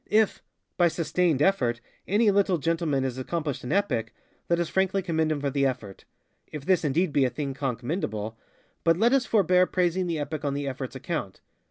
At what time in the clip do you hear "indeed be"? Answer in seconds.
6.83-7.23